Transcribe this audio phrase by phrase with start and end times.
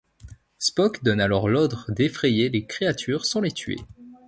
[0.57, 3.77] Spock donne alors l'ordre d'effrayer les créatures sans les tuer.